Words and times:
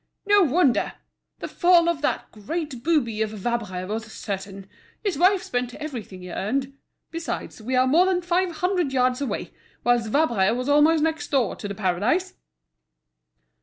"No 0.25 0.41
wonder! 0.41 0.93
The 1.41 1.47
fall 1.47 1.87
of 1.87 2.01
that 2.01 2.31
great 2.31 2.81
booby 2.81 3.21
of 3.21 3.33
a 3.33 3.37
Vabre 3.37 3.85
was 3.85 4.11
certain. 4.11 4.67
His 5.03 5.15
wife 5.15 5.43
spent 5.43 5.75
everything 5.75 6.23
he 6.23 6.31
earned. 6.31 6.73
Besides, 7.11 7.61
we 7.61 7.75
are 7.75 7.85
more 7.85 8.07
than 8.07 8.23
five 8.23 8.49
hundred 8.49 8.93
yards 8.93 9.21
away, 9.21 9.53
whilst 9.83 10.09
Vabre 10.09 10.55
was 10.55 10.67
almost 10.67 11.03
next 11.03 11.27
door 11.29 11.55
to 11.55 11.67
The 11.67 11.75
Paradise." 11.75 12.33